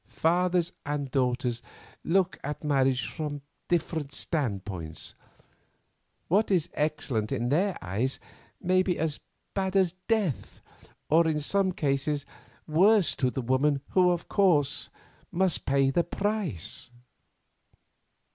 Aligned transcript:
Fathers 0.07 0.71
and 0.83 1.11
daughters 1.11 1.61
look 2.03 2.39
at 2.43 2.63
marriage 2.63 3.07
from 3.07 3.35
such 3.35 3.43
different 3.69 4.11
standpoints; 4.11 5.13
what 6.27 6.49
is 6.49 6.69
excellent 6.73 7.31
in 7.31 7.49
their 7.49 7.77
eyes 7.83 8.19
may 8.59 8.81
be 8.81 8.97
as 8.97 9.19
bad 9.53 9.75
as 9.75 9.93
death, 10.07 10.59
or 11.07 11.27
in 11.27 11.39
some 11.39 11.71
cases 11.71 12.25
worse 12.65 13.15
to 13.15 13.29
the 13.29 13.43
woman 13.43 13.79
who 13.89 14.09
of 14.09 14.27
course 14.27 14.89
must 15.31 15.67
pay 15.67 15.91
the 15.91 16.03
price. 16.03 16.89